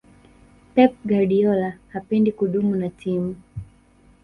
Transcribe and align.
pep 0.75 0.91
guardiola 1.05 1.77
hapendi 1.89 2.31
kudumu 2.31 2.75
na 2.75 2.89
timu 2.89 3.35